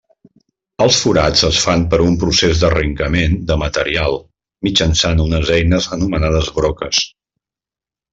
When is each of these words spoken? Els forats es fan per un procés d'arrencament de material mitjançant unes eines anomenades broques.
Els 0.83 0.95
forats 1.01 1.41
es 1.49 1.57
fan 1.65 1.83
per 1.91 1.99
un 2.05 2.15
procés 2.23 2.63
d'arrencament 2.63 3.35
de 3.51 3.57
material 3.63 4.17
mitjançant 4.69 5.21
unes 5.27 5.53
eines 5.59 5.91
anomenades 5.99 6.51
broques. 6.57 7.03